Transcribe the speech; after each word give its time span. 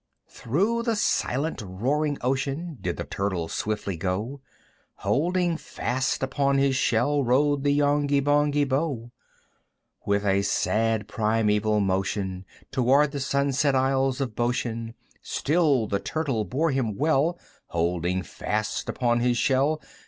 IX. 0.25 0.35
Through 0.41 0.81
the 0.81 0.95
silent 0.95 1.61
roaring 1.63 2.17
ocean 2.21 2.79
Did 2.81 2.97
the 2.97 3.03
Turtle 3.03 3.47
swiftly 3.47 3.97
go; 3.97 4.41
Holding 4.95 5.57
fast 5.57 6.23
upon 6.23 6.57
his 6.57 6.75
shell 6.75 7.23
Rode 7.23 7.63
the 7.63 7.69
Yonghy 7.71 8.19
Bonghy 8.19 8.65
Bò, 8.65 9.11
With 10.03 10.25
a 10.25 10.41
sad 10.41 11.07
primæval 11.07 11.83
motion 11.83 12.45
Towards 12.71 13.11
the 13.13 13.19
sunset 13.19 13.75
isles 13.75 14.19
of 14.19 14.33
Boshen 14.33 14.95
Still 15.21 15.85
the 15.85 15.99
Turtle 15.99 16.45
bore 16.45 16.71
him 16.71 16.97
well, 16.97 17.37
Holding 17.67 18.23
fast 18.23 18.89
upon 18.89 19.19
his 19.19 19.37
shell. 19.37 19.79